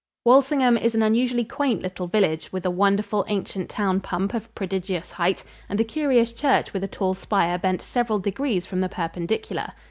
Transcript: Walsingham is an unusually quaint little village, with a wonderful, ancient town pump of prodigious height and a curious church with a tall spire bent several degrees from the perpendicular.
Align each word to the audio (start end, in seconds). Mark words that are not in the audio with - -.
Walsingham 0.25 0.79
is 0.79 0.95
an 0.95 1.03
unusually 1.03 1.43
quaint 1.45 1.83
little 1.83 2.07
village, 2.07 2.51
with 2.51 2.65
a 2.65 2.71
wonderful, 2.71 3.23
ancient 3.27 3.69
town 3.69 3.99
pump 4.01 4.33
of 4.33 4.51
prodigious 4.55 5.11
height 5.11 5.43
and 5.69 5.79
a 5.79 5.83
curious 5.83 6.33
church 6.33 6.73
with 6.73 6.83
a 6.83 6.87
tall 6.87 7.13
spire 7.13 7.59
bent 7.59 7.83
several 7.83 8.17
degrees 8.17 8.65
from 8.65 8.81
the 8.81 8.89
perpendicular. 8.89 9.73